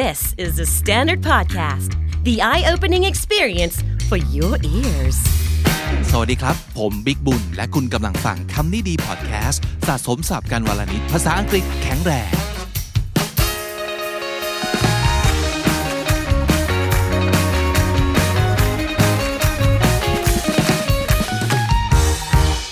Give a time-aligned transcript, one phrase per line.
[0.00, 1.90] This is the Standard Podcast,
[2.24, 3.76] the eye opening experience
[4.08, 5.18] for your ears.
[6.10, 12.32] สวัสดีครับ ผมบิ๊กบุญ และคุณกำลังฟังคำนี้ดีพอดแคสต์สะสมศัพท์กันวันละนิดภาษาอังกฤษแข็งแรง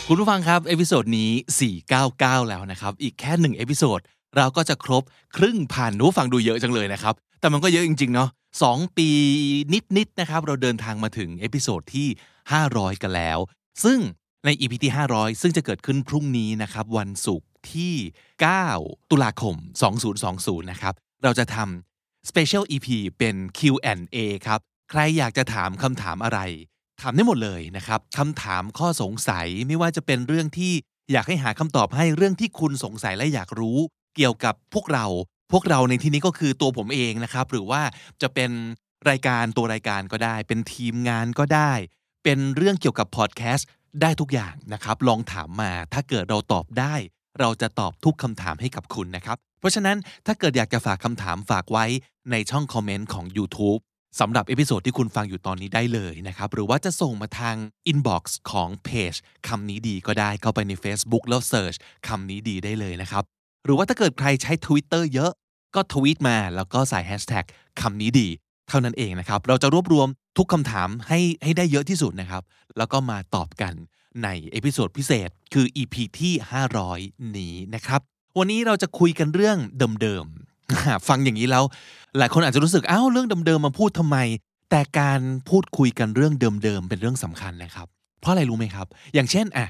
[0.09, 1.30] คุณผู้ฟังครับ episode นี้
[1.91, 4.01] 499 แล้วนะครับ อีกแค่หนึ่ง episode
[4.37, 5.03] เราก็จะครบ
[5.37, 8.29] ครึ่งพัน อู้ฟังดูเยอะจังเลยนะครับ แต่มันก็เยอะจริง ๆ เนาะ
[8.62, 9.09] สองปี
[9.97, 12.09] นิดๆนะครับ เราเดินทางมาถึง episode ที่
[12.55, 13.39] 500 กันแล้ว
[13.84, 13.98] ซึ่ง
[14.45, 17.95] ใน EP ที่ 500 ซึ่งจะเกิดขึ้นพรุ่งนี้นะครับ วันศุกร์ที่
[18.53, 19.55] 9 ตุลาคม
[20.12, 26.41] 2020 นะครับ เราจะทำ Special EP เป็น Q&A ครับ ใครอยากจะถามคำถามอะไร
[27.01, 30.73] ถามได้หมดเลยนะครับคำถามข้อสงสัยไม่ว่าจะเป็นเรื่องที่
[31.12, 33.78] อยากให้หาคำตอบให้เรื่องที่คุณสงสัยและอยากรู้
[34.16, 35.06] เกี่ยวกับพวกเรา
[35.52, 37.82] พวกเราในที่นี้ก็คือตัวผมเองนะครับ หรือว่า
[38.23, 38.50] จะเป็น
[39.10, 41.72] รายการตัวรายการก็ได้ เป็นทีมงานก็ได้
[42.25, 43.69] เป็นเรื่องเกี่ยวกับพอดแคสต์
[44.02, 46.94] ได้ทุกอย่างนะครับ ลองถามมา ถ้าเกิดเราตอบได้
[47.41, 51.84] เราจะตอบทุกคำถามให้กับคุณนะครับ เพราะฉะนั้นถ้าเกิดอยากจะฝากคำถามฝากไว้
[52.30, 53.80] ในช่องคอมเมนต์ของ YouTube
[54.20, 57.56] สำหรับ episode ที่คุณฟังอยู่ตอนนี้ได้เลยนะครับ หรือว่าจะส่งมาทาง
[57.91, 59.14] inbox ของเพจ
[59.48, 61.77] คำนี้ดีก็ได้เข้าไปใน Facebook แล้ว search
[62.08, 63.24] คำนี้ดีได้เลยนะครับ
[63.64, 65.30] หรือว่าถ้าเกิดใครใช้ Twitter เยอะ
[65.75, 67.44] ก็ทวีตมาแล้วก็ใส่ hashtag
[67.80, 68.28] คำนี้ดี
[68.69, 70.08] เท่านั้นเองนะครับ เราจะรวบรวม
[70.39, 72.42] ทุกคำถามให้ให้ได้เยอะที่สุดนะครับ
[72.77, 73.75] แล้วก็มาตอบกัน
[74.25, 76.34] ใน episode พิเศษคือ EP ที่
[76.80, 78.00] 500 นี้นะครับ
[78.39, 79.58] วันนี้เราจะคุยกันเรื่อง
[80.02, 81.64] เดิมๆ ฟังอย่างนี้แล้ว
[82.19, 84.17] หลายคนอาจจะรู้สึกอ้าวเรื่องเดิมๆมาพูดทำไม
[84.70, 87.86] แต่การพูดคุยกันเรื่องเดิมๆเป็นเรื่องสำคัญนะครับ
[88.20, 89.67] เพราะอะไรรู้ไหมครับ อย่างเช่นอะ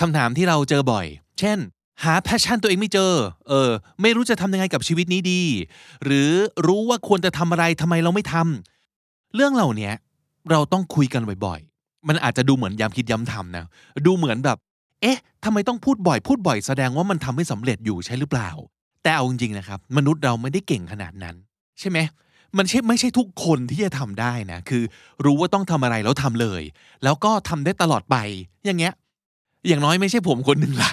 [0.00, 1.06] คำถามที่เราเจอบ่อย
[1.40, 1.58] เช่น
[2.02, 3.12] หา passion ตัวเองไม่เจอ
[3.48, 3.70] เออ
[4.02, 5.42] ไม่รู้จะทำยังไงกับชีวิตนี้ดี
[6.04, 6.30] หรือ
[6.66, 9.90] รู้ว่าควรจะทำอะไรทำไมเราไม่ทำ เรื่องเหล่านี้
[10.50, 13.64] เราต้องคุยกันบ่อยๆ มันอาจจะดูเหมือนย้ำคิดย้ำทำนะ
[14.06, 14.58] ดูเหมือนแบบ
[15.02, 18.50] เอ๊ะทำไมต้องพูดบ่อย พูดบ่อยแสดงว่ามันทำไม่สำเร็จอยู่ใช่หรือเปล่า
[19.02, 21.36] แต่เอาจริงๆนะครับ มนุษย์เราไม่ได้เก่งขนาดนั้น
[21.80, 21.98] ใช่ไหม
[22.58, 24.82] มันใช่ไม่ใช่ทุกคนที่จะทำได้นะ คือ
[25.24, 26.62] รู้ว่าต้องทำอะไรแล้วทำเลย
[27.04, 28.16] แล้วก็ทำได้ตลอดไป
[28.64, 28.92] อย่างเงี้ย
[29.66, 30.92] อย่างน้อยไม่ใช่ผมคนหนึ่งละ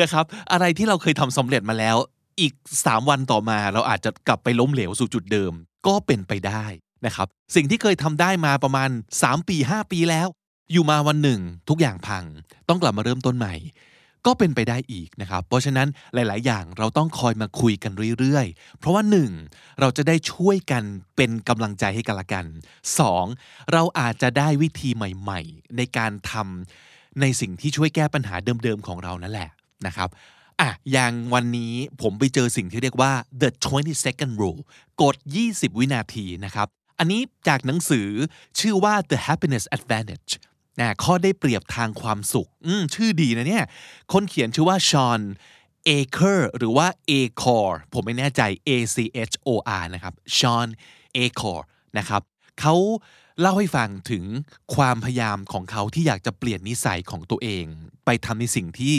[0.00, 1.96] นะครับ อะไรที่เราเคยทำสำเร็จมาแล้ว
[2.40, 2.52] อีก
[2.82, 5.52] 3 วันต่อมาเราอาจจะกลับไปล้มเหลวสู่จุดเดิม
[5.86, 6.64] ก็เป็นไปได้
[7.06, 8.90] นะครับ สิ่งที่เคยทำได้มาประมาณ
[9.22, 10.28] 3 ปี 5 ปีแล้ว
[10.72, 12.24] อยู่มาวันหนึ่ง ทุกอย่างพัง
[12.68, 13.54] ต้องกลับมาเริ่มต้นใหม่
[14.26, 19.30] ก็เป็นไปได้อีกนะครับ เพราะฉะนั้นหลาย ๆ อย่างเราต้องคอยมาคุยกันเรื่อย ๆ เพราะว่าหนึ่ง
[19.80, 20.82] เราจะได้ช่วยกัน
[21.16, 22.44] เป็นกำลังใจให้กันละกัน
[22.98, 23.24] สอง
[23.72, 29.50] เราอาจจะได้วิธีใหม่ ๆ ในการทำ ในสิ่งที่ช่วยแก้ปัญหาเดิมๆของเรานั่นแหละ
[29.86, 30.08] นะครับ
[30.60, 34.60] อะอย่างวันนี้ผมไปเจอสิ่งที่เรียกว่า the 20 second rule
[35.02, 35.16] กฎ
[35.48, 38.08] 20 วินาทีนะครับ อันนี้จากหนังสือ
[38.58, 40.32] ชื่อว่า the happiness advantage
[40.78, 43.64] นะข้อได้เปรียบทางความสุขอืมชื่อดีนะเนี่ย
[44.12, 45.20] คนเขียนชื่อว่าชอน
[45.84, 48.96] เอเคอร์หรือว่า a c o r ผมไม่แน่ใจ A C
[49.30, 49.48] H O
[49.80, 50.68] R นะครับชอน
[51.14, 51.64] เอคอร์
[51.98, 52.22] นะครับ
[52.60, 52.74] เขา
[53.40, 54.24] เล่าให้ฟังถึง
[54.74, 57.64] ความพยายามของเขาที่อยากจะเปลี่ยนนิสัยของตัวเอง
[58.04, 58.96] ไปทำในสิ่งที่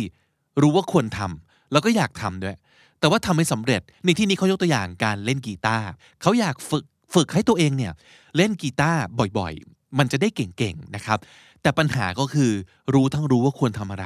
[0.61, 2.55] รู้ว่าควรทำแล้วก็อยากทำด้วย
[2.99, 5.87] แต่ว่าทำไม่สำเร็จในที่นี้เขายกตัวอย่างการเล่นกีตาร์
[6.21, 7.93] เขาอยากฝึกฝึกให้ตัวเองเนี่ย
[8.37, 8.99] เล่นกีตาร์
[9.37, 11.19] บ่อยๆ มันจะได้เก่งๆนะครับ
[11.61, 12.51] แต่ปัญหาก็คือ
[12.93, 14.05] รู้ทั้งรู้ว่าควรทำอะไร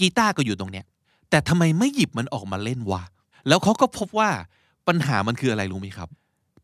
[0.00, 0.86] กีตาร์ก็อยู่ตรงเนี้ย
[1.30, 3.02] แต่ทำไมไม่หยิบมันออกมาเล่นวะ
[3.48, 4.30] แล้วเขาก็พบว่า
[4.88, 6.08] ปัญหามันคืออะไรรู้ไหมครับ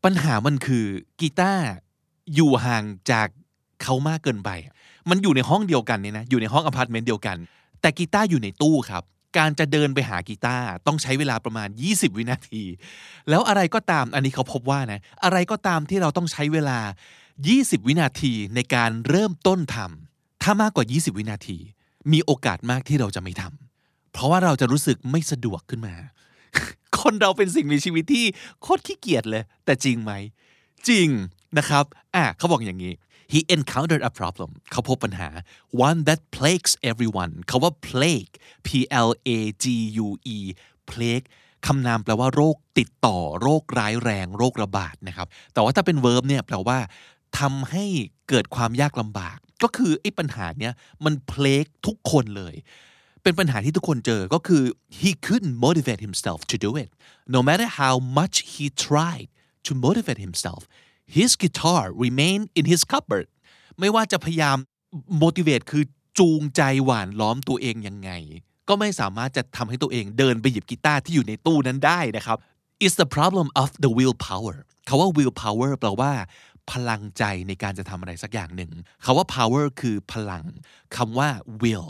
[0.03, 0.85] ปัญหามันคือ
[1.21, 1.65] กีตาร์
[2.35, 3.27] อยู่ห่างจาก
[3.83, 4.49] เขามากเกินไป
[5.09, 7.37] มันอยู่ในห้องเดียวกันเนี่ยนะ อยู่ในห้องอพาร์ตเมนต์เดียวกัน
[7.81, 9.03] แต่กีตาร์อยู่ในตู้ครับ
[9.37, 12.63] การจะเดินไปหากีตาร์ต้องใช้เวลาประมาณ 20 วินาที
[13.29, 16.79] แล้วอะไรก็ตาม อันนี้เขาพบว่านะ อะไรก็ตามที่เราต้องใช้เวลา
[17.33, 21.57] 20 วินาทีในการเริ่มต้นทำ ถ้ามากกว่า 20 วินาที
[22.11, 25.95] มีโอกาสมากที่เราจะไม่ทำ เพราะว่าเราจะรู้สึกไม่สะดวกขึ้นมา
[26.99, 28.25] คนเราเป็นสิ่งมีชีวิตที่
[28.61, 30.11] โคตรขี้เกียจเลย แต่จริงไหม
[30.89, 31.07] จริง
[31.57, 32.93] นะครับอะเขาบอกอย่างนี้
[33.33, 35.29] he encountered a problem เขาพบปัญหา
[35.87, 38.33] one that plagues everyone เขาว่า plague
[38.67, 38.69] p
[39.07, 39.65] l a g
[40.05, 40.37] u e
[40.91, 41.27] plague
[41.67, 46.77] คำนามแปลว่าโรคติดต่อ โรคร้ายแรง โรคระบาดนะครับ แต่ว่าถ้าเป็น verb เนี่ยแปลว่า
[47.39, 47.85] ทำให้
[48.29, 50.73] เกิดความยากลำบาก ก็คือไอ้ปัญหาเนี้ย
[51.05, 52.55] มัน plague ทุกคนเลย
[53.23, 54.63] เป็นปัญหาที่ทุกคนเจอก็คือ
[54.99, 56.89] he couldn't motivate himself to do it
[57.35, 59.27] no matter how much he tried
[59.67, 60.61] to motivate himself
[61.17, 63.27] his guitar remained in his cupboard
[63.79, 64.57] ไม่ว่าจะพยายาม
[65.23, 65.83] motivate คือ
[66.19, 68.11] จูงใจหวานล้อมตัวเองยังไง
[68.67, 72.37] ก็ไม่สามารถจะทำให้ตัวเองเดินไปหยิบกีตาร์ที่อยู่ในตู้นั้นได้นะครับ
[72.85, 76.11] is the problem of the willpower คาว่า willpower แปลว่า
[76.71, 78.71] พลังใจในการจะทำอะไรสักอย่างหนึ่ง
[79.03, 80.45] คาว่า power คือพลัง
[80.95, 81.29] คำว่า
[81.63, 81.87] will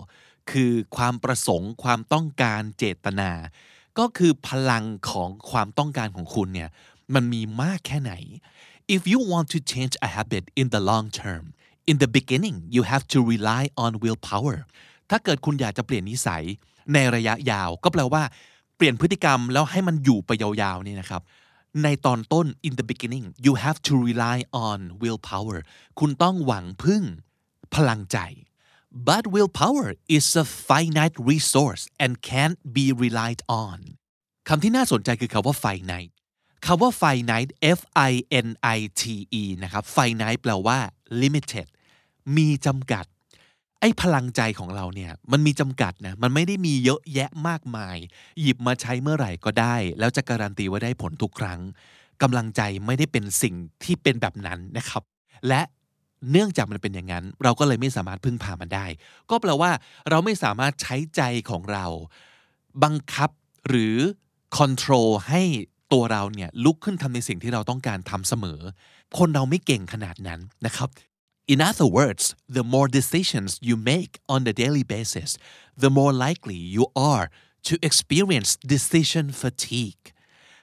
[0.52, 3.32] คือความประสงค์ ความต้องการเจตนา
[4.00, 6.70] ก็คือพลังของความต้องการของคุณเนี่ย
[7.14, 8.14] มันมีมากแค่ไหน
[8.96, 11.44] if you want to change a habit in the long term
[11.90, 14.58] in the beginning you have to rely on willpower
[15.10, 16.44] ถ้าเกิดคุณอยากจะเปลี่ยนนิสัย
[16.94, 18.24] ในระยะยาวก็แปลว่า
[18.78, 21.22] เปลี่ยนพฤติกรรมแล้วให้มันอยู่ไปยาวๆนี่นะครับ
[21.84, 25.58] ในตอนต้น in the beginning you have to rely on willpower
[26.00, 27.04] คุณต้องหวังพึ่ง
[27.76, 28.18] พลังใจ
[29.10, 33.78] but willpower is a finite resource and can't be relied on
[34.48, 36.14] คำที่น่าสนใจคือคำว่า finite
[36.66, 37.80] คำว่า finite F
[38.10, 38.12] I
[38.46, 38.48] N
[38.78, 39.04] I T
[39.42, 40.78] E นะครับ finite แปลว่า
[41.22, 41.68] limited
[42.38, 43.06] มีจำกัด
[43.80, 47.98] ไอ้พลังใจของเราเนี่ยมันมีจำกัดนะมันไม่ได้มีเยอะแยะมากมาย
[48.42, 51.60] หยิบมาใช้เมื่อไหร่ก็ได้ แล้วจะการันตีว่าได้ผลทุกครั้ง
[52.22, 55.04] กำลังใจไม่ได้เป็นสิ่งที่เป็นแบบนั้นนะครับ
[55.48, 55.62] และ
[56.32, 58.86] เนื่องจากมันเป็นอย่างนั้น เราก็เลยไม่สามารถพึ่งพามันได้
[59.30, 59.72] ก็แปลว่า
[60.10, 61.86] เราไม่สามารถใช้ใจของเรา
[62.84, 63.30] บังคับ
[63.68, 63.96] หรือ
[64.58, 65.42] control ให้
[65.94, 68.60] ตัวเราเนี่ยลุกขึ้นทำในสิ่งที่เราต้องการทำเสมอ
[69.18, 70.90] คนเราไม่เก่งขนาดนั้นนะครับ
[71.54, 72.26] In other words
[72.58, 75.30] the more decisions you make on a daily basis
[75.84, 77.26] the more likely you are
[77.68, 80.04] to experience decision fatigue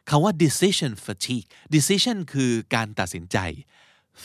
[0.08, 3.38] คำว่า decision fatigue decision คือการตัดสินใจ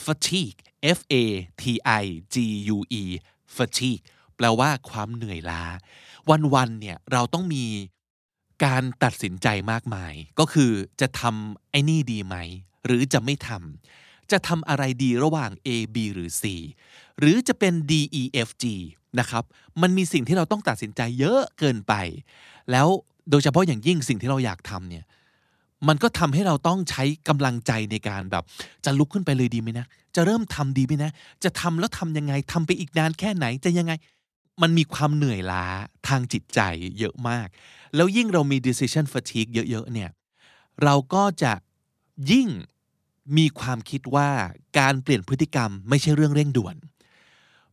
[0.05, 0.59] fatigue
[0.97, 1.23] F A
[1.61, 1.63] T
[2.01, 2.03] I
[2.33, 2.35] G
[2.75, 3.03] U E
[3.57, 4.03] fatigue
[4.35, 5.63] แปลว่าความเหนื่อยล้า
[6.53, 7.65] วันๆเนี่ยเราต้องมี
[8.65, 10.71] การตัดสินใจมากมาย ก็คือ
[11.01, 12.35] จะทำไอ้นี่ดีไหม
[12.85, 16.43] หรือจะไม่ทำจะทำอะไรดีระหว่าง A B หรือ C
[17.19, 18.65] หรือจะเป็น D E F G
[19.19, 19.43] นะครับ
[19.81, 21.93] มันมีสิ่งที่เราต้องตัดสินใจเยอะเกินไป
[22.71, 22.87] แล้ว
[23.29, 25.05] โดยเฉพาะอย่างยิ่งสิ่งที่เราอยากทำเนี่ย
[25.87, 28.43] มันก็ทำให้เราต้องใช้กำลังใจในการแบบ
[28.85, 29.85] จะลุกขึ้นไปเลยดีไหมนะ
[30.15, 31.11] จะเริ่มทำดีไหมนะ
[31.43, 33.93] จะทำแล้วทำยังไงทำไปอีกนานแค่ไหนจะยังไง
[34.61, 35.65] มันมีความเหนื่อยล้า
[36.07, 36.59] ทางจิตใจ
[36.99, 37.47] เยอะมาก
[37.95, 40.09] แล้วยิ่งเรามี decision fatigue เยอะๆเนี่ย
[40.83, 41.53] เราก็จะ
[42.31, 42.47] ยิ่ง
[43.37, 44.29] มีความคิดว่า
[44.79, 46.75] การเปลี่ยนพฤติกรรมไม่ใช่เรื่องเร่งด่วน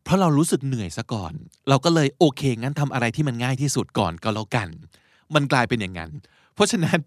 [0.02, 1.32] เพราะเรารู้สึกเหนื่อยซะก่อน
[1.68, 4.68] เราก็เลยโอเค งั้นทำอะไรที่มันง่ายที่สุดก่อนก็แล้วกัน
[5.34, 6.10] มันกลายเป็นอย่างนั้น
[6.54, 6.98] เพราะฉะนั้น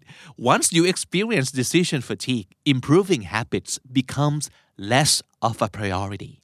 [0.52, 4.44] once you experience decision fatigue improving habits becomes
[4.92, 5.12] less
[5.48, 6.34] of a priority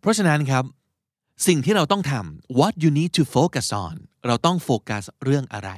[0.00, 0.64] เพราะฉะนั้นครับ
[1.46, 3.94] สิ่งที่เราต้องทำ what you need to focus on
[4.26, 5.70] เราต้องโฟกัสเรื่องอะไร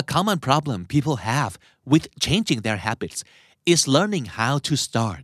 [0.00, 1.52] a common problem people have
[1.92, 3.18] with changing their habits
[3.72, 5.22] is learning how to start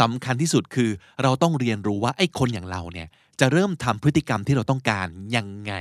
[0.00, 0.90] สำคัญที่สุดคือ
[1.22, 3.08] เราต้องเรียนรู้ว่าไอ้คนอย่างเราเนี่ย
[3.40, 5.74] จะเริ่มทำพฤติกรรมที่เราต้องการยังไง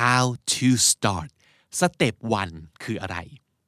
[0.00, 1.28] how to start
[1.78, 2.54] สเต็ป one
[2.84, 3.16] คืออะไร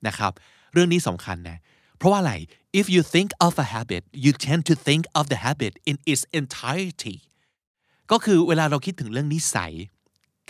[0.07, 0.33] นะครับ
[0.73, 1.59] เรื่องนี้สำคัญนะ
[1.99, 2.35] เพราะว่าอะไร
[2.81, 6.23] if you think of a habit you tend to think of the habit in its
[6.41, 7.17] entirety
[8.13, 9.73] ก็คือเวลาเราคิดถึงเรื่องนิสัย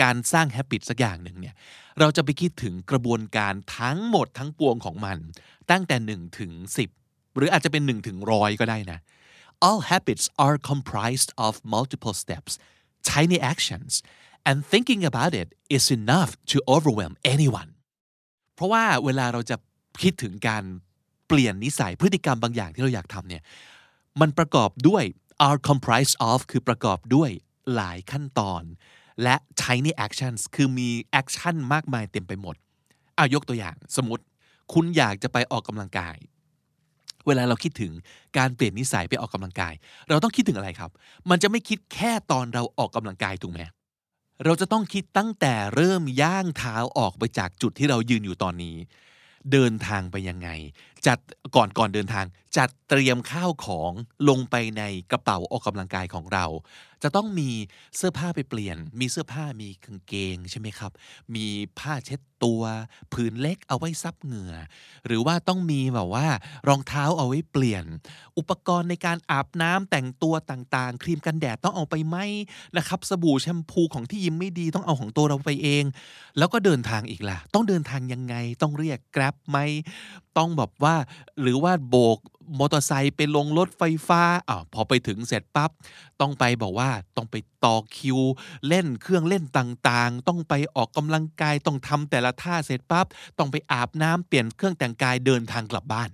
[0.03, 1.55] การสร้าง habit สักอย่างหนึ่งเนี่ย
[2.01, 5.19] เราจะไปคิดถึงกระบวนการทั้งหมดทั้งปวงของมัน
[5.71, 6.53] ตั้งแต่1ถึง
[6.95, 8.99] 10 หรืออาจจะเป็น1ถึงร้อยก็ได้นะ
[9.67, 12.53] all habits are comprised of multiple steps
[13.13, 13.93] tiny actions
[14.49, 17.71] and thinking about it is enough to overwhelm anyone
[18.55, 19.57] เพราะว่าเวลาเราจะ
[20.03, 20.65] คิดถึงการ
[21.29, 23.43] เปลี่ยนนิสัยพฤติกรรมบางอย่างที่เราอยากทำเนี่ย
[24.21, 25.05] มันประกอบด้วย
[25.49, 27.31] are comprised of คือประกอบด้วย
[27.75, 28.63] หลายขั้นตอน
[29.23, 30.91] และ tiny actions คือมี
[31.21, 32.57] action มากมายเต็มไปหมด
[33.17, 34.25] เอายกตัวอย่างสมมติ
[34.73, 36.17] คุณอยากจะไปออกกำลังกาย
[37.27, 37.93] เวลาเราคิดถึง
[38.39, 39.75] การเปลี่ยนนิสัยไปออกกำลังกาย
[40.09, 40.91] เราต้องคิดถึงอะไรครับ
[41.31, 43.61] มันจะไม่คิดแค่ตอนเราออกกำลังกายถูกไหม
[44.45, 48.77] เราจะต้องคิดตั้งแต่เริ่มย่างเท้าออกไปจากจุดที่เรายืนอยู่ตอนนี้
[49.53, 50.49] เดินทางไปยังไง
[51.07, 51.19] จัด
[51.57, 53.93] ก่อนก่อนเดินทาง จัดเตรียมข้าวของ
[54.29, 56.47] ลงไปในกระเป๋าออกกำลังกายของเรา
[57.03, 57.51] จะต้องมี
[57.97, 60.93] เสื้อผ้าไปเปลี่ยน มีเสื้อผ้ามีกางเกงใช่ไหมครับ
[61.35, 61.47] มี
[61.79, 62.63] ผ้าเช็ดตัว
[63.13, 64.55] ผืนเล็กเอาไว้ซับเหงื่อ
[65.07, 66.27] หรือว่าต้องมีแบบว่า
[66.69, 67.85] รองเท้าเอาไว้เปลี่ยน
[68.39, 72.17] อุปกรณ์ในการอาบน้ำแต่งตัวต่างๆ ครีมกันแดดต้องเอาไปไหม
[72.77, 75.85] นะครับสบู่แชมพูของที่ยิมไม่ดีต้องเอาของตัวเราไปเอง
[76.39, 79.59] แล้วก็เดินทางอีกล่ะ ต้องเดินทางยังไงต้องเรียกแกร็บไหม
[80.39, 81.01] ต้องแบบว่า
[81.41, 82.19] หรือว่าโบก
[82.59, 85.71] มอเตอร์ไซค์ไปลงรถไฟฟ้าอ่าพอไปถึงเสร็จปั๊บ
[86.21, 88.19] ต้องไปบอกว่าต้องไปต่อคิว
[88.69, 93.07] เล่นเครื่องเล่นต่างๆ ต้องไปออกกำลังกายต้องทำแต่ละท่าเสร็จปั๊บ
[93.39, 96.09] ต้องไปอาบน้ำเปลี่ยนเครื่องแต่งกายเดินทางกลับบ้าน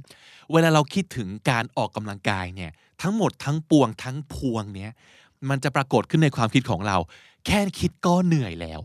[0.53, 2.71] เวลาเราคิดถึงการออกกำลังกายเนี่ย
[3.03, 4.93] ทั้งหมดทั้งปวงทั้งพวงเนี้ย
[5.49, 6.97] มันจะปรากฏขึ้นในความคิดของเรา
[7.47, 8.81] แค่คิดก็เหนื่อยแล้ว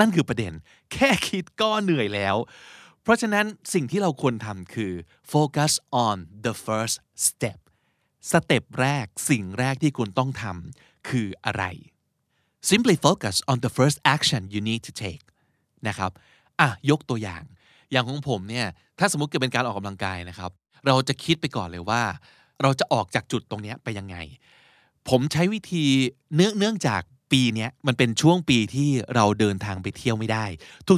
[0.00, 0.52] นั่นคือประเด็น
[0.92, 2.36] แค่คิดก็เหนื่อยแล้ว
[3.10, 4.92] ราะราะฉะนั้นสิ่งที่เราควรทำคือ
[5.32, 5.72] focus
[6.06, 7.58] on the first step
[8.30, 11.64] สเต็ปแรกสิ่งแรกที่คุณต้องทำคืออะไร
[12.70, 15.24] simply focus on the first action you need to take
[15.88, 16.10] นะครับ
[16.60, 17.42] อะยกตัวอย่าง
[17.90, 18.66] อย่างของผมเนี่ย
[18.98, 20.50] ถ้าสมมติเกิดเป็นการออกกำลังกายนะครับ
[20.86, 22.02] เราจะคิดไปก่อนเลยว่า
[22.62, 24.16] เราจะออกจากจุดตรงนี้ไปยังไง
[25.08, 25.84] ผมใช้วิธี
[26.34, 30.44] เนื่องเนื่องจาก ปีนี้มันเป็นช่วงปีที่เราเดินทางไปเที่ยวไม่ได้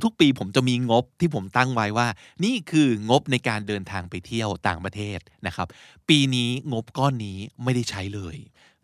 [0.05, 2.09] ทุกๆ ปีผมจะมีงบที่ผมตั้งไว้ว่า
[2.45, 5.69] นี่คืองบในการเดินทางไปเที่ยวต่างประเทศนะครับ
[6.09, 8.37] ปีนี้งบก้อนนี้ไม่ได้ใช้เลย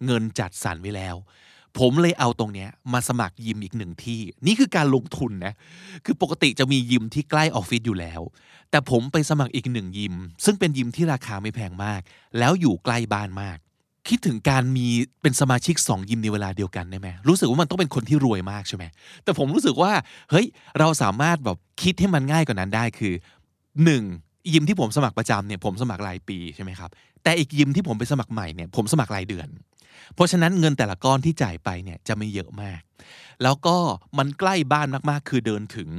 [0.05, 1.17] เงินจัดสรรไว้แล้ว
[1.79, 5.55] ผมเลยเอาตรงเนี้ยมาสมัครยิมอีกหนึ่งที่ นี่คือการลงทุนนะ
[6.05, 8.21] คือปกติจะมียิมที่ใกล้ออฟฟิศอยู่แล้ว
[8.71, 10.15] แต่ผมไปสมัครอีกหนึ่งยิม
[10.45, 12.01] ซึ่งเป็นยิมที่ราคาไม่แพงมาก
[12.39, 13.59] แล้วอยู่ใกล้บ้านมาก
[14.09, 14.87] คิดถึงการมี
[15.23, 18.85] เป็นสมาชิกสองยิมในเวลาเดียวกันได้ไหมรู้สึกว่ามันต้องเป็นคนที่รวยมากใช่ไหม
[19.25, 19.93] แต่ผมรู้สึกว่า
[20.31, 20.47] เฮ้ย
[20.79, 23.15] เราสามารถแบบคิดให้มันง่ายกว่านั้นได้คือ
[23.85, 24.03] หนึ่ง
[24.53, 26.91] ยิมที่ผมสมัครประจำเนี่ยผมสมัครรายปีใช่ไหมครับ
[27.23, 29.49] แต่อีกยิมที่ผมไปสมัครใหม่เนี่ยผมสมัครรายเดือน
[30.15, 32.81] เพราะฉะนั้นเงินแต่ละก้อนที่จ่ายไปเนี่ยจะไม่เยอะมาก
[33.43, 33.77] แล้วก็
[34.19, 35.91] มันใกล้บ้านมากๆ คือเดินถึง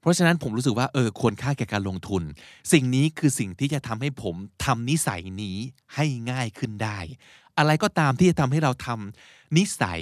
[0.00, 2.22] เพราะฉะนั้นผมรู้สึกว่าเออควรค่าแก่การลงทุน
[2.72, 4.34] สิ่งนี้คือสิ่งที่จะทำให้ผม
[4.64, 5.56] ทำนิสัยนี้
[5.94, 6.98] ให้ง่ายขึ้นได้
[7.58, 10.00] อะไรก็ตามที่จะทำให้เราทำนิสัย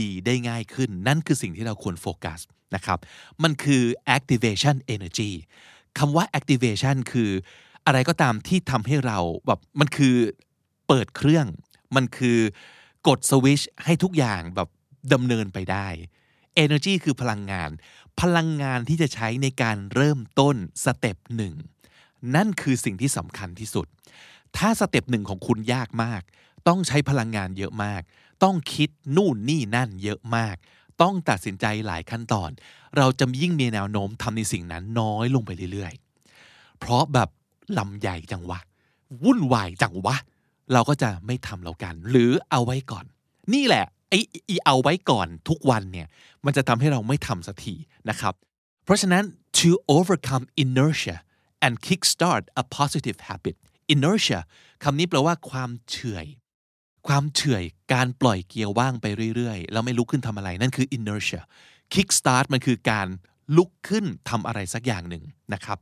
[0.00, 2.40] ดีๆ ได้ง่ายขึ้น นั่นคือสิ่งที่เราควรโฟกัส
[2.74, 2.98] นะครับ
[3.42, 3.82] มันคือ
[4.16, 5.30] activation energy
[5.98, 7.30] คำว่า activation คือ
[7.86, 10.14] อะไรก็ตามที่ทำให้เราแบบมันคือ
[10.88, 11.46] เปิดเครื่อง
[11.96, 12.38] มันคือ
[13.08, 14.68] กดสวิตช์ให้ทุกอย่างแบบ
[15.12, 15.86] ดำเนินไปได้
[16.64, 17.70] energy คือพลังงาน
[18.20, 21.54] พลังงานที่จะใช้ในการเริ่มต้น step หนึ่ง
[22.34, 23.86] นั่นคือสิ่งที่สำคัญที่สุด
[24.56, 26.22] ถ้า step หนึ่งของคุณยากมาก
[26.68, 28.02] ต้องใช้พลังงานเยอะมาก
[28.44, 30.56] ต้องคิดนู่นนี่นั่นเยอะมาก
[31.02, 32.50] ต้องตัดสินใจหลายขั้นตอน
[32.96, 37.28] เราจะยิ่งมีแนวโน้มทำในสิ่งนั้นน้อยลงไปเรื่อยๆ เพราะแบบ
[37.78, 38.58] ลำใหญ่จังวะ
[39.24, 40.16] วุ่นวายจังวะ
[40.72, 43.04] เราก็จะไม่ทำแล้วกัน หรือเอาไว้ก่อน
[43.54, 44.20] นี่แหละไอ้
[44.66, 46.08] เอาไว้ก่อนทุกวันเนี่ย
[46.44, 47.74] มันจะทำให้เราไม่ทำสักที
[48.10, 48.34] นะครับ
[48.84, 49.24] เพราะฉะนั้น
[49.58, 51.16] to overcome inertia
[51.64, 53.56] and kickstart a positive habit
[53.94, 54.40] inertia
[54.82, 56.26] คำนี้แปลว่าความเฉื่อย
[57.08, 61.42] ความเฉื่อยการปล่อยเกียร์ว่างไปเรื่อยๆ แล้วไม่ลุกขึ้นทำอะไรนั่นคือ inertia
[61.94, 63.06] kick start มันคือการ
[63.56, 65.78] ลุกขึ้นทำอะไรสักอย่างหนึ่งนะครับ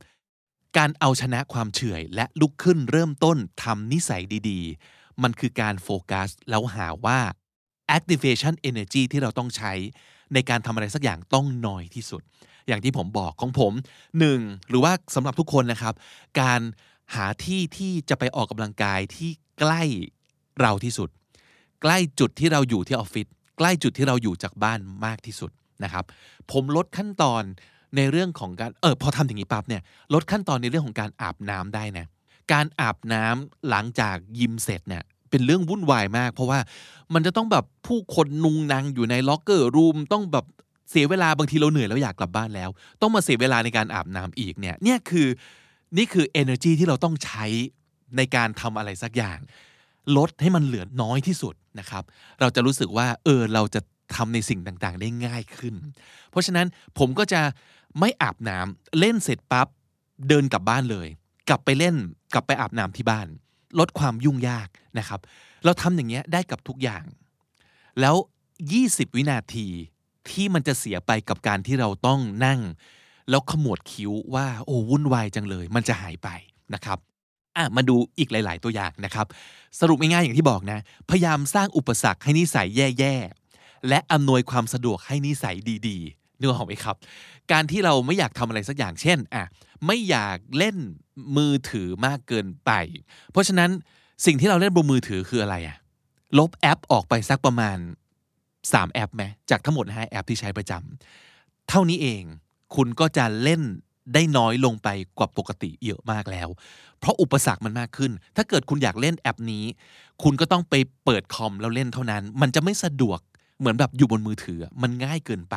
[0.77, 7.19] การเอาชนะความเฉื่อยและลุกขึ้นเริ่มต้นทำนิสัยดีๆ มันคือการโฟกัสแล้วหาว่า
[7.97, 9.73] activation energy ที่เราต้องใช้
[10.33, 12.21] ในการทำอะไรสักอย่างต้องน้อยที่สุด
[12.67, 13.73] อย่างที่ผมบอกของผม
[14.19, 15.93] หนึ่งหรือว่าสำหรับทุกคนนะครับ
[16.41, 16.61] การ
[17.15, 19.83] หาที่ที่จะไปออกกำลังกายที่ใกล้
[20.59, 21.09] เราที่สุด
[21.81, 25.51] ใกล้จุดที่เราอยู่ที่ออฟฟิศใกล้จุดที่เราอยู่จากบ้านมากที่สุด
[25.83, 26.05] นะครับ
[26.51, 27.43] ผมลดขั้นตอน
[27.95, 29.81] ในเรื่องของการเออพอทำอย่างนี้ปั๊บเนี่ย
[30.13, 32.05] ลดขั้นตอนในเรื่องของการอาบน้ำได้นะ
[32.53, 36.59] การอาบน้ำหลังจากยิมเสร็จเนี่ยเป็นเรื่องวุ่นวายมาก เพราะว่า
[37.13, 40.45] มันจะต้องแบบผู้คนนุงนางอยู่ในล็อกเกอร์รูมต้องแบบ
[40.91, 42.69] เสียเวลาบางทีเราเหนื่อยแล้วอยากกลับบ้านแล้ว
[43.01, 45.27] ต้องมาเสียเวลาในการอาบน้ำอีกเนี่ยเนี่ยคือ
[45.97, 47.45] นี่คือ energy ที่เราต้องใช้
[48.17, 49.39] ในการทำอะไรสักอย่าง
[50.17, 52.03] ลดให้มันเหลือน้อยที่สุดนะครับ
[52.39, 53.81] เราจะรู้สึกว่าเออเราจะ
[54.15, 55.75] ทำในสิ่งต่างๆ ได้ง่ายขึ้น
[56.31, 56.67] เพราะฉะนั้น
[56.99, 57.41] ผมก็จะ
[57.99, 59.67] ไม่อาบน้ำเล่นเสร็จปั๊บ
[60.27, 61.07] เดินกลับบ้านเลย
[61.49, 61.95] กลับไปเล่น
[62.33, 63.27] กลับไปอาบน้ำที่บ้าน
[63.79, 64.67] ลดความยุ่งยาก
[64.97, 65.19] นะครับ
[65.63, 67.03] เราทำอย่างเงี้ยได้กับทุกอย่าง
[67.99, 68.15] แล้ว
[68.67, 69.67] 20 วินาที
[70.29, 72.59] ที่มันจะเสียไปกับการที่เราต้องนั่ง
[73.29, 76.29] แล้วขมวดคิ้วว่าโอ้วุ่นวายจังเลย มันจะหายไป
[76.73, 76.97] นะครับ
[77.55, 79.25] อะมาดูอีกหลาย ๆ ตัวอย่างนะครับ
[79.79, 80.79] สรุปง่ายๆอย่างที่บอกนะ
[81.09, 82.67] พยายามสร้างอุปสรรคให้นิสัย
[82.99, 83.15] แย่
[83.51, 85.55] ๆ และอำนวยความสะดวกให้นิสัย
[85.87, 86.95] ดี ๆ นึกออกไหมครับ
[87.51, 89.45] การที่เราไม่อยากทำอะไรสักอย่างเช่นอะ
[89.85, 90.77] ไม่อยากเล่น
[91.37, 92.71] มือถือมากเกินไป
[93.31, 93.69] เพราะฉะนั้น
[94.25, 95.77] สิ่งที่เราเล่นบนมือถือคืออะไรอะ
[96.37, 97.77] ลบแอปออกไปสักประมาณ
[98.37, 102.23] 3 แอปไหมจากทั้งหมด5แอปที่ใช้ประจำเท่านี้เอง
[102.75, 103.61] คุณก็จะเล่น
[104.13, 106.47] ได้น้อยลงไปกว่าปกติเยอะมากแล้ว
[106.99, 109.65] เพราะอุปสรรคมันมากขึ้น ถ้าเกิดคุณอยากเล่นแอปนี้
[110.23, 110.73] คุณก็ต้องไป
[111.05, 113.19] เปิดคอมแล้วเล่นเท่านั้น มันจะไม่สะดวก
[113.59, 115.55] เหมือนแบบอยู่บนมือถือมันง่ายเกินไป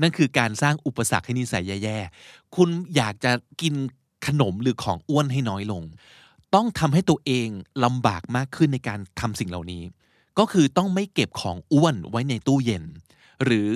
[0.00, 3.74] นั่นคือการสร้างอุปสรรคให้นิสัยแย่ๆ คุณอยากจะกิน
[4.26, 5.82] ขนมหรือของอ้วนให้น้อยลง
[6.54, 7.48] ต้องทำให้ตัวเอง
[7.84, 9.82] ลำบากมากขึ้นในการทำสิ่งเหล่านี้
[10.38, 12.84] ก็คือต้องไม่เก็บของอ้วนไว้ในตู้เย็น
[13.44, 13.66] หรือ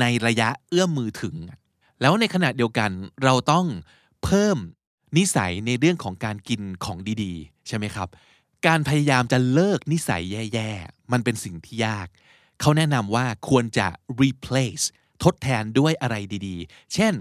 [0.00, 1.36] ในระยะเอื้อมมือถึง
[2.00, 2.90] แล้วในขณะเดียวกัน
[3.24, 3.66] เราต้อง
[4.24, 4.56] เพิ่ม
[5.16, 8.08] นิสัยในเรื่องของการกินของดีๆ ใช่ไหมครับ
[8.66, 10.22] การพยายามจะเลิกนิสัย
[10.52, 12.08] แย่ๆ มันเป็นสิ่งที่ยาก
[12.60, 13.86] เขาแนะนำว่าควรจะ
[14.22, 14.84] replace
[15.24, 17.12] ทดแทนด้วยอะไรดีๆ เช่น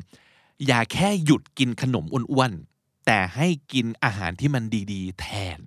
[0.66, 5.28] อย่าแค่หยุดกินขนมอ้วนๆ แต่ให้กินอาหารที่มันดีๆ แท
[5.58, 5.60] น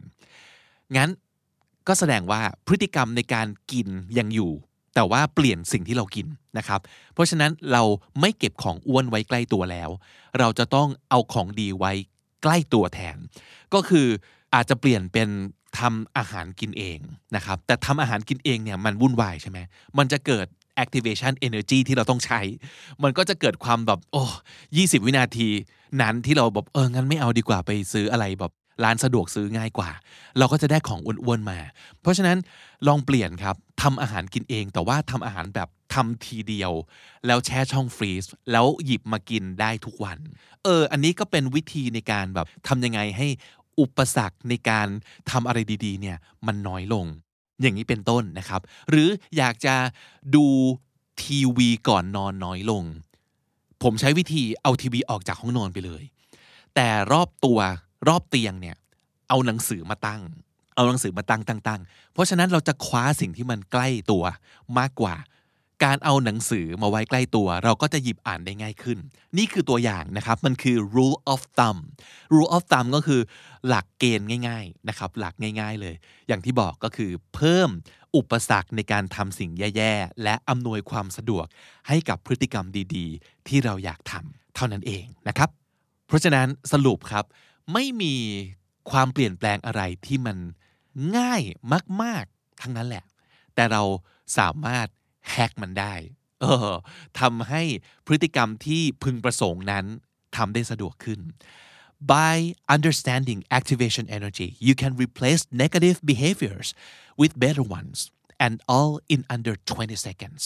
[0.97, 1.11] งั้น
[1.87, 3.88] ก็แสดงว่าพฤติกรรมในการกิน
[4.19, 4.52] ยังอยู่
[4.95, 6.26] แต่ว่าเปลี่ยนสิ่งที่เรากิน
[6.59, 6.81] นะครับ
[7.12, 7.83] เพราะฉะนั้นเรา
[8.21, 9.91] ไม่เก็บของอ้วนไว้ใกล้ตัวแล้ว
[10.38, 11.93] เราจะต้องเอาของดีไว้
[12.43, 13.17] ใกล้ตัวแทน
[13.75, 14.07] ก็คือ
[14.55, 15.29] อาจจะเปลี่ยนเป็น
[15.79, 16.99] ทำอาหารกินเอง
[17.37, 19.59] นะครับ แต่ทำอาหารกินเองเนี่ยมันวุ่นวายใช่ไหม
[19.99, 20.47] มันจะเกิด
[20.83, 22.41] activation energy ที่เราต้องใช้
[23.02, 24.25] มันก็จะเกิดความแบบโอ้
[24.76, 25.49] ยี่สิบวินาที
[26.00, 28.52] นั้นที่เราแบบเอองั้นไม่เอาดีกว่าไปซื้ออะไรแบบ
[28.85, 29.91] ร้านสะดวกซื้อง่ายกว่า
[30.38, 31.59] เราก็จะได้ของอ้วนๆมา
[32.00, 32.38] เพราะฉะนั้น
[32.87, 36.73] ลองเปลี่ยนครับทำอาหารกินเอง แต่ว่าทำอาหารแบบทำทีเดียว
[37.26, 40.19] แล้วแช่ช่องฟรีซแล้วหยิบมากินได้ทุกวัน
[40.64, 43.29] เออ อันนี้ก็เป็นวิธีในการแบบทำยังไงให้
[43.81, 44.88] อุปสรรคในการ
[45.31, 47.07] ทำอะไรดีๆเนี่ยมันน้อยลง
[47.61, 48.61] อย่างนี้เป็นต้นนะครับ
[48.91, 49.75] หรืออยากจะ
[50.35, 50.47] ดู
[51.23, 52.85] ทีวีก่อนนอนน้อยลง
[53.83, 56.02] ผมใช้วิธีเอาทีวีออกจากห้องนอนไปเลย
[56.75, 57.59] แต่รอบตัว
[58.09, 58.76] รอบเตียงเนี่ย
[59.29, 60.23] เอาหนังสือมาตั้ง
[60.75, 61.81] เอาหนังสือมาตั้งตั้งตั้ง
[62.12, 64.25] เพราะฉะนั้นเราจะคว้าสิ่งที่มันใกล้ตัว
[64.79, 65.14] มากกว่า
[65.84, 68.98] การเอาหนังสือมาไว้ใกล้ตัว เราก็จะหยิบอ่านได้ง่ายขึ้น
[69.38, 71.78] นี่คือตัวอย่างนะครับ มันคือ rule of thumb
[72.34, 73.20] rule of thumb ก็คือ
[73.68, 75.94] หลักเกณฑ์ง่ายๆนะครับ หลักง่ายๆเลย
[76.28, 77.70] อย่างที่บอกก็คือเพิ่ม
[78.16, 81.46] อุปสรรคในการทำสิ่งแย่ๆ และอำนวยความสะดวก
[81.88, 85.50] ให้กับพฤติกรรมดีๆ ที่เราอยากทำเท่านั้นเองนะครับ
[86.06, 87.24] เพราะฉะนั้นสรุปครับ
[87.72, 88.14] ไม่มี
[88.90, 90.36] ความเปลี่ยนแปลงอะไรที่มัน
[91.16, 91.42] ง่าย
[92.02, 93.04] มาก ๆ ทั้งนั้นแหละ
[93.54, 93.82] แต่เรา
[94.38, 94.86] สามารถ
[95.31, 95.95] แฮกมันได้
[96.41, 96.73] เออ
[97.21, 97.62] ทำให้
[98.07, 99.85] พฤติกรรมที่พึงประสงค์นั้น
[100.37, 101.21] ทำได้สะดวกขึ้น
[102.12, 102.37] By
[102.76, 106.69] understanding activation energy you can replace negative behaviors
[107.21, 107.99] with better ones
[108.45, 110.43] and all in under 20 seconds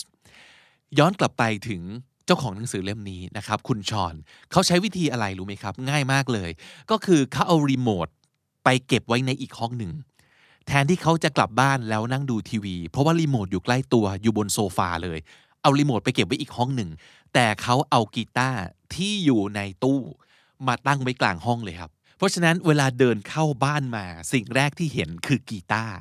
[0.99, 1.83] ย้อนกลับไปถึง
[2.27, 4.15] เจ้าของหนังสือเล่มนี้นะครับ คุณชอน
[4.51, 6.51] เขาใช้วิธีอะไรรู้ไหมครับ ง่ายมากเลย
[6.91, 8.09] ก็คือเขาเอารีโมท
[8.65, 9.93] ไปเก็บไว้ในอีกห้องหนึ่ง
[10.67, 15.19] แทนที่เขาจะกลับบ้านแล้วนั่งดูทีวี เพราะว่ารีโมทอยู่ใกล้ตัวอยู่บนโซฟาเลย
[15.63, 16.91] เอารีโมทไปเก็บไว้อีกห้องหนึ่ง
[17.35, 18.61] แต่เขาเอากีตาร์
[18.95, 20.01] ที่อยู่ในตู้
[20.67, 25.95] มาตั้งไว้กลางห้องเลยครับ เพราะฉะนั้นเวลาเดินเข้าบ้านมาสิ่งแรกที่เห็นคือกีตาร์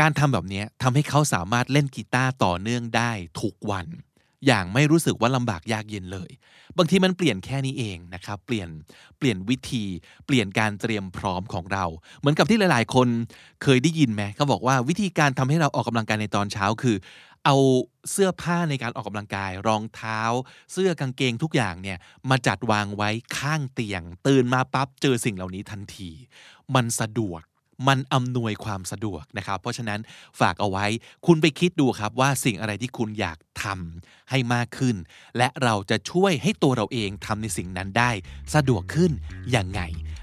[0.00, 3.86] การทำแบบนี้ทำให้เขาสามารถเล่นกีตาร์ต่อเนื่องได้ทุกวัน
[4.46, 6.30] อย่างไม่รู้สึกว่าลำบากยากเย็นเลย
[6.78, 8.68] บางทีมันเปลี่ยนแค่นี้เองนะครับ เปลี่ยน
[9.18, 9.84] เปลี่ยนวิธี
[10.26, 11.84] เปลี่ยนการเตรียมพร้อมของเรา
[12.18, 13.08] เหมือนกับที่หลาย ๆ คน
[13.62, 16.96] เคยได้ยินไหมเขาบอกว่าวิธีการทำให้เราออกกำลังกายในตอนเช้าคือ
[17.44, 17.56] เอา
[18.10, 20.20] เสื้อผ้าในการออกกำลังกาย รองเท้า
[20.72, 21.98] เสื้อกางเกงทุกอย่างเนี่ย
[22.30, 26.10] มาจัดวางไว้ข้างเตียง ตื่นมาปั๊บเจอสิ่งเหล่านี้ทันที
[26.74, 27.42] มันสะดวก
[27.88, 30.00] มันอำนวยความสะดวกนะครับ เพราะฉะนั้น
[30.40, 30.86] ฝากเอาไว้
[31.26, 34.96] คุณไปคิดดูครับว่าสิ่งอะไรที่คุณอยากทำให้มากขึ้น
[35.38, 38.10] และเราจะช่วยให้ตัวเราเองทำในสิ่งนั้นได้
[38.54, 39.10] สะดวกขึ้น
[39.50, 39.80] อย่างไง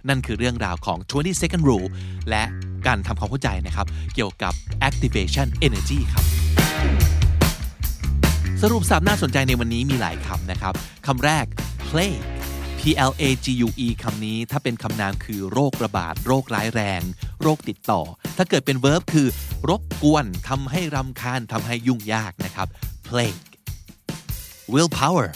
[0.10, 1.90] นั่นคือเรื่องราวของ 20 second rule
[2.30, 2.44] และ
[2.88, 4.54] การทำความเข้าใจนะครับ เกี่ยวกับ
[4.88, 6.26] activation energy ครับ
[8.62, 10.74] สรุปสับน่าสนใจในวันนี้มีหลายคำนะครับ
[11.08, 11.46] คำแรก
[11.90, 12.14] play
[12.86, 17.02] P L A G U E คำนี้ถ้าเป็นคำนามคือโรคระบาด โรคร้ายแรง
[17.42, 18.02] โรคติดต่อ
[18.38, 19.28] ถ้าเกิดเป็น verb คือ
[19.70, 22.68] รบกวนทำให้รำคาญทำให้ยุ่งยากนะครับ
[23.08, 23.44] plague
[24.74, 25.30] willpower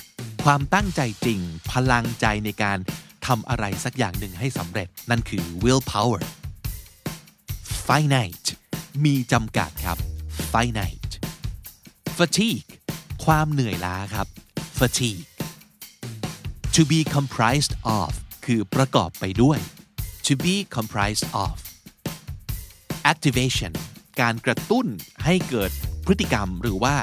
[0.44, 1.40] ความตั้งใจจริง
[1.72, 2.78] พลังใจในการ
[3.28, 6.22] ทำอะไรสักอย่างหนึ่งให้สำเร็จ นั่นคือ willpower
[7.88, 8.48] finite
[9.06, 9.98] มีจำกัดครับ
[10.54, 11.14] finite
[12.18, 12.70] fatigue
[13.26, 14.28] ความเหนื่อยล้าครับ
[14.80, 15.26] fatigue
[16.76, 18.12] to be comprised of
[18.46, 19.60] คือประกอบไปด้วย
[20.28, 21.56] to be comprised of
[23.12, 23.72] activation
[24.22, 24.86] การกระตุ้น
[25.26, 25.72] ให้เกิด
[26.06, 26.96] พฤติกรรมหรือว่า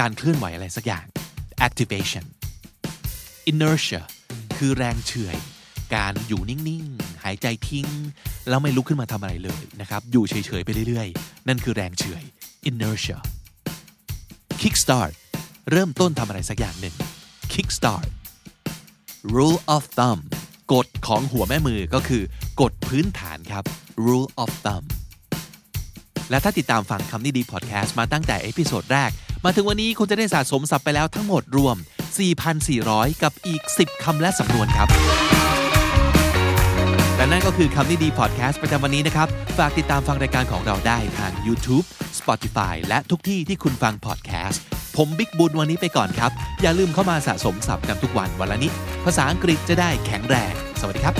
[0.00, 1.06] การเคลื่อนไหวอะไรสักอย่าง
[1.66, 2.24] activation
[3.50, 4.02] inertia
[4.56, 5.36] คือแรงเฉื่อย
[5.94, 7.88] การอยู่นิ่ง ๆ หายใจทิ้ง
[8.48, 12.22] แล้วไม่ลุกขึ้นมาทำอะไรเลยนะครับ อยู่เฉย ๆ ไปเรื่อย ๆ นั่นคือแรงเฉื่อย
[12.70, 13.18] inertia
[14.60, 15.12] kickstart
[15.70, 16.94] เริ่มต้นทำอะไรสักอย่างหนึ่ง
[17.52, 18.08] kickstart
[19.24, 20.20] rule of thumb
[20.72, 22.22] กฎของหัวแม่มือก็คือ
[22.60, 23.64] กฎพื้นฐานครับ
[24.06, 24.84] rule of thumb
[26.30, 29.10] และถ้าติดตามฟังคำนี้ดีพอดแคสต์มาตั้งแต่ episode แรก
[29.44, 31.76] มาถึงวันนี้คุณจะได้สะสมศัพท์ไปแล้วทั้งหมดรวม
[32.68, 34.88] 4,400 กับอีก 10 คำและสำนวนครับ
[37.16, 39.28] และนั่นก็คือคำนี้ดีพอดแคสต์ประจำวันนี้นะครับ
[39.58, 41.84] ฝากติดตามฟังรายการของเราได้ทาง YouTube
[42.18, 44.60] Spotify และทุกที่ที่คุณฟังพอดแคสต์
[44.96, 46.30] ผมบิ๊กบุญวันนี้ไปก่อนครับ
[46.62, 48.72] อย่าลืมเข้ามาสะสมศัพท์กันทุกวันวันละนิด
[49.08, 51.14] ภาษาอังกฤษจะได้แข็งแรง สวัสดีครับ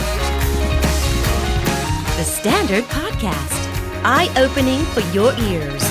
[2.19, 3.61] The Standard Podcast
[4.17, 5.85] Eye Opening for Your Ears